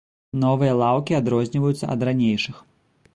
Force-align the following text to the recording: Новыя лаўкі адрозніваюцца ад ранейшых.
Новыя 0.43 0.77
лаўкі 0.79 1.17
адрозніваюцца 1.19 1.85
ад 1.97 2.07
ранейшых. 2.09 2.57